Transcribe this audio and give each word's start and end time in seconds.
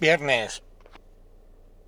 Viernes 0.00 0.62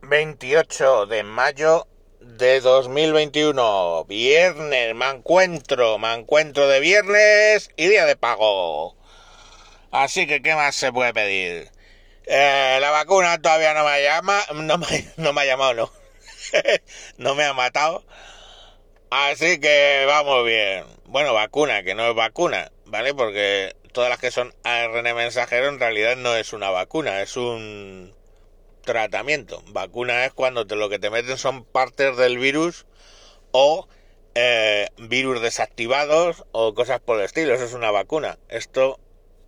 28 0.03 1.07
de 1.07 1.23
mayo 1.23 1.87
de 2.21 2.61
2021. 2.61 4.05
Viernes, 4.05 4.95
me 4.95 5.09
encuentro, 5.09 5.99
me 5.99 6.13
encuentro 6.13 6.69
de 6.69 6.81
viernes 6.81 7.71
y 7.75 7.89
día 7.89 8.05
de 8.05 8.15
pago. 8.17 8.99
Así 9.93 10.27
que, 10.27 10.43
¿qué 10.43 10.55
más 10.55 10.75
se 10.75 10.93
puede 10.93 11.15
pedir? 11.15 11.71
Eh, 12.27 12.77
la 12.83 12.91
vacuna 12.91 13.41
todavía 13.41 13.73
no 13.73 13.83
me 13.83 14.03
llama, 14.03 14.43
no 14.57 14.77
me, 14.77 15.11
no 15.17 15.33
me 15.33 15.41
ha 15.41 15.47
llamado, 15.47 15.73
no. 15.73 15.93
no 17.17 17.35
me 17.35 17.45
ha 17.45 17.55
matado. 17.55 18.05
Así 19.09 19.59
que 19.59 20.05
vamos 20.07 20.45
bien. 20.45 20.85
Bueno, 21.07 21.33
vacuna, 21.33 21.83
que 21.83 21.95
no 21.95 22.11
es 22.11 22.15
vacuna, 22.15 22.73
¿vale? 22.85 23.15
Porque 23.15 23.75
todas 23.93 24.11
las 24.11 24.19
que 24.19 24.31
son 24.31 24.55
ARN 24.65 25.15
mensajero 25.15 25.69
en 25.69 25.79
realidad 25.79 26.17
no 26.17 26.35
es 26.35 26.53
una 26.53 26.71
vacuna, 26.71 27.23
es 27.23 27.37
un 27.37 28.15
tratamiento. 28.83 29.63
Vacuna 29.69 30.25
es 30.25 30.33
cuando 30.33 30.67
te, 30.67 30.77
lo 30.77 30.89
que 30.89 30.99
te 30.99 31.11
meten 31.11 31.39
son 31.39 31.65
partes 31.65 32.17
del 32.17 32.39
virus 32.39 32.87
o 33.53 33.89
eh, 34.35 34.89
virus 34.97 35.41
desactivados 35.43 36.45
o 36.53 36.75
cosas 36.75 37.01
por 37.01 37.19
el 37.19 37.25
estilo. 37.25 37.55
Eso 37.55 37.65
es 37.65 37.75
una 37.75 37.91
vacuna. 37.91 38.39
Esto, 38.49 38.99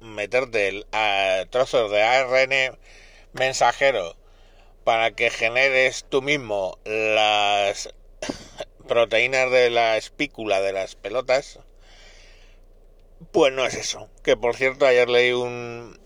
meterte 0.00 0.84
a, 0.92 1.44
trozos 1.50 1.90
de 1.90 2.02
ARN 2.02 2.78
mensajero 3.32 4.16
para 4.84 5.12
que 5.12 5.30
generes 5.30 6.04
tú 6.08 6.22
mismo 6.22 6.78
las 6.84 7.92
proteínas 8.88 9.50
de 9.50 9.70
la 9.70 9.96
espícula 9.96 10.60
de 10.60 10.72
las 10.72 10.94
pelotas, 10.94 11.58
pues 13.32 13.52
no 13.52 13.64
es 13.66 13.74
eso. 13.74 14.08
Que 14.22 14.36
por 14.36 14.56
cierto, 14.56 14.86
ayer 14.86 15.08
leí 15.08 15.32
un, 15.32 15.98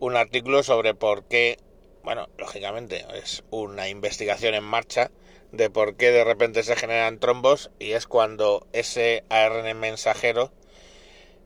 un 0.00 0.16
artículo 0.16 0.62
sobre 0.62 0.94
por 0.94 1.24
qué, 1.24 1.58
bueno, 2.02 2.28
lógicamente 2.38 3.04
es 3.14 3.44
una 3.50 3.88
investigación 3.88 4.54
en 4.54 4.64
marcha 4.64 5.10
de 5.52 5.70
por 5.70 5.96
qué 5.96 6.10
de 6.10 6.24
repente 6.24 6.62
se 6.62 6.76
generan 6.76 7.18
trombos 7.18 7.70
y 7.78 7.92
es 7.92 8.06
cuando 8.06 8.66
ese 8.72 9.24
ARN 9.30 9.78
mensajero, 9.78 10.52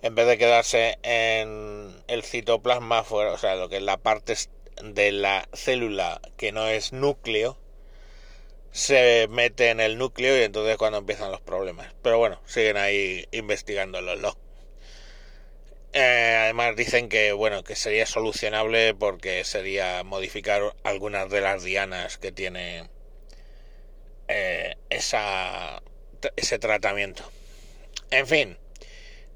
en 0.03 0.15
vez 0.15 0.27
de 0.27 0.39
quedarse 0.39 0.99
en 1.03 2.03
el 2.09 2.23
citoplasma, 2.25 3.05
fuera, 3.05 3.33
o 3.33 3.39
sea, 3.39 3.55
lo 3.55 3.69
que 3.69 3.77
es 3.77 3.83
la 3.83 3.99
parte 3.99 4.35
de 4.83 5.13
la 5.13 5.49
célula 5.53 6.21
que 6.37 6.51
no 6.51 6.67
es 6.67 6.93
núcleo, 6.93 7.59
se 8.73 9.29
mete 9.31 9.71
en 9.71 9.81
el 9.81 9.99
núcleo 9.99 10.39
y 10.39 10.43
entonces 10.43 10.77
cuando 10.79 10.99
empiezan 10.99 11.31
los 11.31 11.41
problemas. 11.41 11.95
Pero 12.03 12.19
bueno, 12.19 12.41
siguen 12.47 12.77
ahí 12.79 13.27
investigándolo. 13.31 14.37
Eh, 15.95 16.37
además 16.41 16.75
dicen 16.75 17.11
que 17.11 17.33
bueno 17.33 17.65
que 17.65 17.77
sería 17.77 18.07
solucionable 18.07 18.95
porque 18.95 19.45
sería 19.45 20.03
modificar 20.05 20.75
algunas 20.85 21.29
de 21.31 21.43
las 21.43 21.63
dianas 21.63 22.17
que 22.17 22.33
tiene 22.33 22.89
eh, 24.29 24.77
esa 24.91 25.83
ese 26.37 26.59
tratamiento. 26.59 27.25
En 28.11 28.27
fin, 28.27 28.59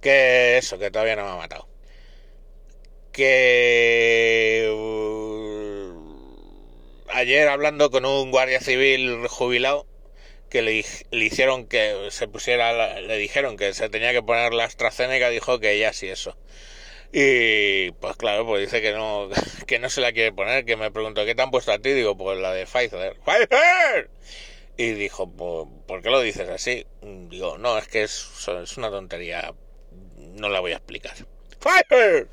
que 0.01 0.59
eso 0.59 0.79
que 0.79 0.91
todavía 0.91 1.17
no 1.17 1.25
me 1.25 1.31
ha 1.31 1.37
matado. 1.37 1.69
Que 3.13 4.69
ayer 7.17 7.49
hablando 7.49 7.91
con 7.91 8.05
un 8.05 8.31
guardia 8.31 8.61
civil 8.61 9.27
jubilado 9.29 9.87
que 10.51 10.61
le, 10.61 10.85
le, 11.11 11.25
hicieron 11.25 11.67
que 11.67 12.09
se 12.11 12.29
pusiera, 12.29 13.01
le 13.01 13.17
dijeron 13.17 13.57
que 13.57 13.73
se 13.73 13.89
tenía 13.89 14.13
que 14.13 14.23
poner 14.23 14.53
la 14.53 14.65
AstraZeneca, 14.65 15.31
dijo 15.31 15.59
que 15.59 15.79
ya 15.79 15.93
sí 15.93 16.09
eso. 16.09 16.37
Y 17.13 17.91
pues 17.93 18.17
claro, 18.17 18.45
pues 18.47 18.61
dice 18.61 18.83
que 18.83 18.93
no, 18.93 19.31
que 19.67 19.79
no 19.79 19.89
se 19.89 20.03
la 20.03 20.13
quiere 20.13 20.33
poner, 20.33 20.67
que 20.67 20.77
me 20.77 20.91
preguntó, 20.91 21.25
¿qué 21.25 21.35
te 21.35 21.43
han 21.43 21.51
puesto 21.51 21.73
a 21.73 21.79
ti? 21.79 21.91
Digo, 21.93 22.17
pues 22.17 22.39
la 22.39 22.53
de 22.53 22.67
Pfizer. 22.67 23.17
¡Pfizer! 23.25 24.11
Y 24.77 24.91
dijo, 24.93 25.31
¿por 25.31 26.03
qué 26.03 26.11
lo 26.11 26.21
dices 26.21 26.51
así? 26.51 26.87
Digo, 27.01 27.57
no, 27.57 27.79
es 27.79 27.89
que 27.89 28.03
es, 28.03 28.47
una 28.77 28.91
tontería, 28.91 29.55
no 30.35 30.51
la 30.51 30.61
voy 30.61 30.73
a 30.73 30.77
explicar. 30.77 31.15
¡Pfizer! 31.61 32.29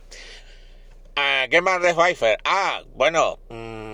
Ah, 1.15 1.45
¿Qué 1.49 1.61
más 1.61 1.81
de 1.81 1.93
Pfizer? 1.93 2.37
Ah, 2.43 2.83
bueno, 2.95 3.39
mmm, 3.47 3.92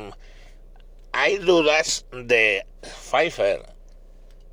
hay 1.19 1.37
dudas 1.37 2.05
de 2.13 2.65
Pfizer. 2.81 3.61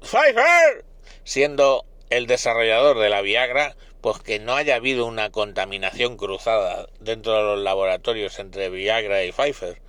Pfizer, 0.01 0.85
siendo 1.23 1.87
el 2.11 2.27
desarrollador 2.27 2.99
de 2.99 3.09
la 3.09 3.21
Viagra, 3.21 3.77
pues 4.01 4.19
que 4.19 4.41
no 4.41 4.57
haya 4.57 4.75
habido 4.75 5.07
una 5.07 5.31
contaminación 5.31 6.17
cruzada 6.17 6.89
dentro 6.99 7.37
de 7.37 7.43
los 7.43 7.61
laboratorios 7.61 8.41
entre 8.41 8.69
Viagra 8.69 9.23
y 9.23 9.31
Pfizer. 9.31 9.81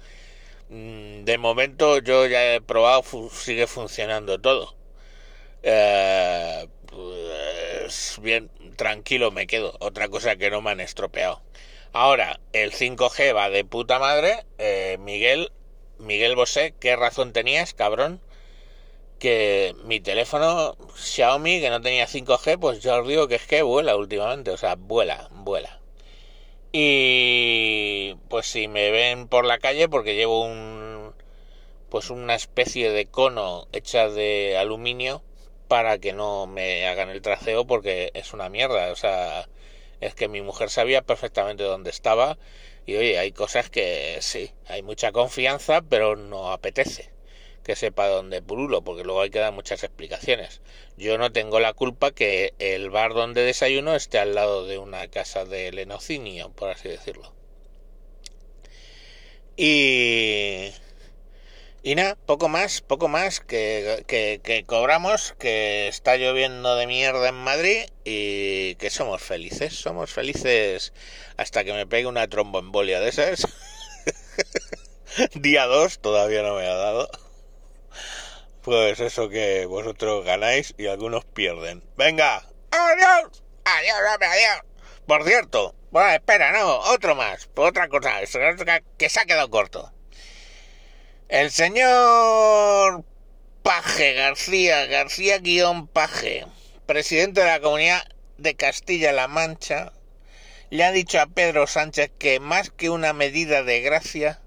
De 0.70 1.38
momento 1.40 1.98
yo 1.98 2.28
ya 2.28 2.54
he 2.54 2.62
probado, 2.62 3.04
sigue 3.32 3.66
funcionando 3.66 4.40
todo. 4.40 4.76
Eh, 5.64 6.68
pues 6.86 8.20
bien, 8.22 8.52
tranquilo 8.76 9.32
me 9.32 9.48
quedo. 9.48 9.76
Otra 9.80 10.10
cosa 10.10 10.36
que 10.36 10.52
no 10.52 10.62
me 10.62 10.70
han 10.72 10.80
estropeado. 10.80 11.42
Ahora, 11.92 12.40
el 12.54 12.72
5G 12.72 13.36
va 13.36 13.50
de 13.50 13.66
puta 13.66 13.98
madre. 13.98 14.46
Eh, 14.60 14.98
Miguel 15.00 15.52
Miguel 16.00 16.36
Bosé, 16.36 16.74
¿qué 16.80 16.96
razón 16.96 17.34
tenías, 17.34 17.74
cabrón? 17.74 18.22
Que 19.20 19.76
mi 19.86 20.00
teléfono 20.00 20.78
Xiaomi, 20.96 21.60
que 21.60 21.70
no 21.70 21.82
tenía 21.82 22.08
5G, 22.08 22.60
pues 22.60 22.80
yo 22.82 23.00
os 23.00 23.08
digo 23.08 23.28
que 23.28 23.36
es 23.36 23.48
que 23.48 23.62
vuela 23.64 23.96
últimamente, 23.96 24.52
o 24.52 24.58
sea, 24.58 24.76
vuela, 24.76 25.30
vuela. 25.32 25.80
Y 26.72 28.16
pues 28.30 28.48
si 28.48 28.68
me 28.68 28.92
ven 28.92 29.28
por 29.28 29.46
la 29.46 29.60
calle, 29.60 29.90
porque 29.90 30.16
llevo 30.16 30.44
un 30.46 31.14
pues 31.90 32.10
una 32.10 32.36
especie 32.36 32.92
de 32.92 33.06
cono 33.06 33.68
hecha 33.72 34.10
de 34.10 34.58
aluminio 34.58 35.24
para 35.68 35.98
que 36.00 36.14
no 36.14 36.48
me 36.48 36.86
hagan 36.88 37.10
el 37.10 37.22
traceo 37.22 37.66
porque 37.66 38.12
es 38.14 38.34
una 38.34 38.50
mierda, 38.50 38.92
o 38.92 38.96
sea, 38.96 39.48
es 40.02 40.16
que 40.16 40.28
mi 40.28 40.42
mujer 40.42 40.70
sabía 40.70 41.02
perfectamente 41.02 41.64
dónde 41.64 41.90
estaba 41.90 42.38
y 42.88 42.96
oye, 42.96 43.20
hay 43.20 43.34
cosas 43.34 43.70
que 43.70 44.18
sí, 44.22 44.52
hay 44.66 44.82
mucha 44.82 45.12
confianza, 45.12 45.82
pero 45.82 46.16
no 46.16 46.52
apetece 46.52 47.12
que 47.64 47.76
sepa 47.76 48.08
dónde 48.08 48.42
purulo, 48.42 48.82
porque 48.82 49.04
luego 49.04 49.22
hay 49.22 49.30
que 49.30 49.40
dar 49.40 49.52
muchas 49.52 49.84
explicaciones. 49.84 50.62
Yo 50.96 51.18
no 51.18 51.34
tengo 51.34 51.60
la 51.60 51.74
culpa 51.74 52.12
que 52.12 52.54
el 52.60 52.90
bar 52.90 53.14
donde 53.14 53.42
desayuno 53.42 53.94
esté 53.94 54.20
al 54.20 54.36
lado 54.36 54.66
de 54.66 54.78
una 54.78 55.10
casa 55.10 55.44
de 55.44 55.74
lenocinio, 55.74 56.50
por 56.54 56.70
así 56.70 56.88
decirlo. 56.88 57.34
Y 59.58 60.72
y 61.88 61.96
nada, 61.96 62.18
poco 62.26 62.50
más, 62.50 62.82
poco 62.82 63.08
más 63.08 63.40
que, 63.40 64.04
que, 64.08 64.64
cobramos, 64.66 65.34
que 65.40 65.88
está 65.88 66.18
lloviendo 66.18 66.76
de 66.76 66.86
mierda 66.86 67.30
en 67.30 67.36
Madrid 67.36 67.86
y 68.04 68.76
que 68.76 68.90
somos 68.90 69.24
felices, 69.24 69.74
somos 69.80 70.12
felices 70.12 70.92
hasta 71.38 71.64
que 71.64 71.72
me 71.72 71.88
pegue 71.88 72.08
una 72.08 72.28
tromboembolia 72.28 73.00
de 73.00 73.08
esas. 73.08 73.48
Día 75.36 75.66
2 75.66 76.00
todavía 76.00 76.44
no 76.44 76.56
me 76.56 76.68
ha 76.68 76.74
dado. 76.74 77.10
Pues 78.64 79.00
eso 79.00 79.30
que 79.30 79.66
vosotros 79.66 80.26
ganáis 80.26 80.76
y 80.78 80.88
algunos 80.88 81.24
pierden. 81.24 81.86
Venga, 81.96 82.44
adiós, 82.70 83.44
adiós, 83.64 83.98
adiós. 84.20 84.62
Por 85.08 85.24
cierto, 85.24 85.74
bueno, 85.92 86.10
espera, 86.10 86.52
no, 86.52 86.80
otro 86.80 87.16
más, 87.16 87.50
otra 87.56 87.88
cosa, 87.88 88.20
que 88.98 89.08
se 89.08 89.20
ha 89.22 89.26
quedado 89.26 89.50
corto. 89.50 89.94
El 91.30 91.52
señor 91.52 93.04
Paje 93.62 94.14
García, 94.14 94.86
García 94.86 95.40
guion 95.40 95.86
Paje, 95.86 96.46
presidente 96.86 97.42
de 97.42 97.48
la 97.48 97.60
Comunidad 97.60 98.02
de 98.38 98.56
Castilla-La 98.56 99.28
Mancha, 99.28 99.92
le 100.70 100.86
ha 100.86 100.94
dicho 100.94 101.20
a 101.20 101.28
Pedro 101.28 101.68
Sánchez 101.68 102.12
que 102.18 102.40
más 102.40 102.70
que 102.70 102.90
una 102.90 103.12
medida 103.12 103.64
de 103.64 103.82
gracia, 103.82 104.40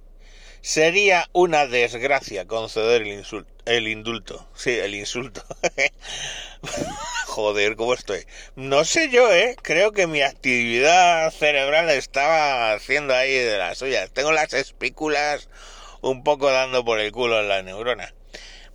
sería 0.62 1.28
una 1.34 1.66
desgracia 1.66 2.46
conceder 2.46 3.02
el, 3.02 3.24
el 3.66 3.86
indulto. 3.86 4.48
Sí, 4.54 4.70
el 4.70 4.94
insulto. 4.94 5.44
Joder, 7.26 7.76
¿cómo 7.76 7.92
estoy? 7.92 8.24
No 8.56 8.86
sé 8.86 9.10
yo, 9.10 9.30
¿eh? 9.30 9.54
Creo 9.60 9.92
que 9.92 10.06
mi 10.06 10.22
actividad 10.22 11.30
cerebral 11.30 11.90
estaba 11.90 12.72
haciendo 12.72 13.14
ahí 13.14 13.34
de 13.34 13.58
las 13.58 13.76
suyas. 13.76 14.10
Tengo 14.12 14.32
las 14.32 14.54
espículas 14.54 15.50
un 16.00 16.24
poco 16.24 16.50
dando 16.50 16.84
por 16.84 17.00
el 17.00 17.12
culo 17.12 17.40
en 17.40 17.48
la 17.48 17.62
neurona. 17.62 18.12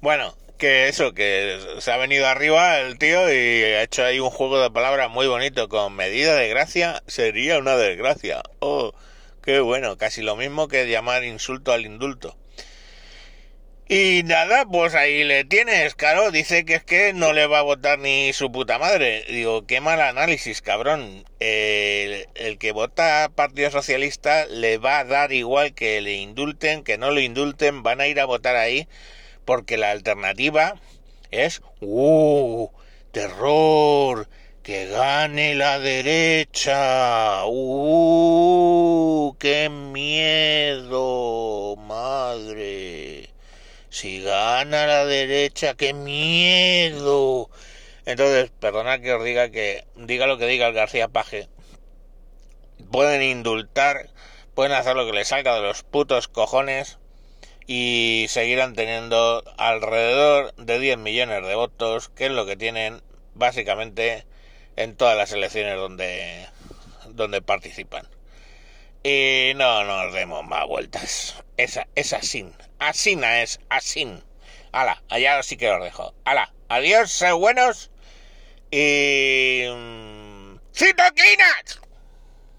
Bueno, 0.02 0.36
que 0.58 0.88
eso, 0.88 1.14
que 1.14 1.60
se 1.80 1.92
ha 1.92 1.98
venido 1.98 2.28
arriba 2.28 2.80
el 2.80 2.98
tío 2.98 3.32
y 3.32 3.64
ha 3.64 3.84
hecho 3.84 4.04
ahí 4.06 4.20
un 4.20 4.30
juego 4.30 4.62
de 4.62 4.72
palabras 4.72 5.10
muy 5.10 5.28
bonito 5.28 5.68
con 5.68 5.96
medida 5.96 6.36
de 6.36 6.50
gracia 6.50 7.04
sería 7.08 7.60
una 7.60 7.76
desgracia. 7.76 8.42
Oh, 8.60 8.94
qué 9.44 9.60
bueno, 9.60 9.98
casi 9.98 10.22
lo 10.22 10.36
mismo 10.36 10.68
que 10.68 10.88
llamar 10.88 11.24
insulto 11.24 11.74
al 11.74 11.86
indulto. 11.86 12.36
Y 13.88 14.24
nada, 14.24 14.66
pues 14.66 14.96
ahí 14.96 15.24
le 15.24 15.44
tienes, 15.44 15.94
claro, 15.94 16.32
dice 16.32 16.66
que 16.66 16.74
es 16.76 16.84
que 16.84 17.14
no 17.14 17.34
le 17.34 17.46
va 17.46 17.60
a 17.60 17.62
votar 17.62 18.00
ni 18.00 18.34
su 18.34 18.52
puta 18.52 18.80
madre. 18.80 19.24
Digo, 19.30 19.68
qué 19.68 19.80
mal 19.80 20.02
análisis, 20.02 20.64
cabrón. 20.64 21.24
El, 21.40 22.28
el, 22.34 22.58
que 22.58 22.72
vota 22.72 23.30
Partido 23.36 23.70
Socialista 23.70 24.48
le 24.48 24.80
va 24.80 25.00
a 25.00 25.04
dar 25.04 25.34
igual 25.34 25.76
que 25.76 26.02
le 26.02 26.14
indulten, 26.14 26.84
que 26.84 26.98
no 26.98 27.12
lo 27.12 27.20
indulten, 27.20 27.84
van 27.84 28.02
a 28.02 28.08
ir 28.08 28.20
a 28.20 28.26
votar 28.26 28.56
ahí, 28.56 28.88
porque 29.46 29.78
la 29.78 29.92
alternativa 29.92 30.76
es, 31.30 31.62
¡uh! 31.80 32.70
¡Terror! 33.12 34.28
¡Que 34.64 34.88
gane 34.88 35.54
la 35.54 35.78
derecha! 35.78 37.46
¡uh! 37.46 39.36
¡Qué 39.38 39.70
Si 43.96 44.20
gana 44.20 44.88
la 44.88 45.06
derecha, 45.06 45.76
qué 45.76 45.94
miedo. 45.94 47.50
Entonces, 48.06 48.52
perdonad 48.60 49.00
que 49.00 49.14
os 49.14 49.24
diga 49.24 49.52
que 49.52 49.86
diga 49.96 50.28
lo 50.28 50.38
que 50.38 50.48
diga 50.48 50.68
el 50.68 50.74
García 50.74 51.08
Paje. 51.08 51.48
Pueden 52.92 53.22
indultar, 53.22 54.10
pueden 54.54 54.74
hacer 54.74 54.98
lo 54.98 55.06
que 55.06 55.14
les 55.14 55.30
salga 55.30 55.56
de 55.56 55.62
los 55.62 55.84
putos 55.84 56.28
cojones 56.28 56.98
y 57.68 58.26
seguirán 58.28 58.76
teniendo 58.76 59.46
alrededor 59.56 60.54
de 60.56 60.78
10 60.78 60.98
millones 60.98 61.48
de 61.48 61.56
votos, 61.56 62.10
que 62.10 62.26
es 62.26 62.32
lo 62.32 62.46
que 62.46 62.58
tienen 62.58 63.02
básicamente 63.34 64.26
en 64.76 64.98
todas 64.98 65.16
las 65.16 65.32
elecciones 65.32 65.78
donde, 65.78 66.46
donde 67.12 67.42
participan. 67.42 68.06
Y 69.08 69.54
no 69.56 69.84
nos 69.84 70.12
demos 70.14 70.44
más 70.48 70.66
vueltas. 70.66 71.36
Esa, 71.58 71.86
es 71.94 72.12
así. 72.12 72.44
Asina 72.80 73.44
es, 73.44 73.60
así. 73.70 74.12
Ala, 74.72 75.04
allá 75.10 75.44
sí 75.44 75.58
que 75.58 75.70
os 75.70 75.84
dejo. 75.84 76.16
Ala, 76.24 76.52
adiós, 76.70 77.12
ser 77.12 77.36
buenos. 77.36 77.92
Y... 78.72 79.66
¡Citoquinas! 80.74 81.82